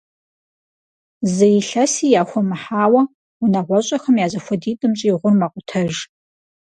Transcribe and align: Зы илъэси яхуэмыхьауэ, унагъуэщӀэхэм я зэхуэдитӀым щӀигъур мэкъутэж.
Зы 1.33 1.47
илъэси 1.59 2.07
яхуэмыхьауэ, 2.21 3.01
унагъуэщӀэхэм 3.43 4.15
я 4.25 4.27
зэхуэдитӀым 4.31 4.93
щӀигъур 4.99 5.33
мэкъутэж. 5.39 5.93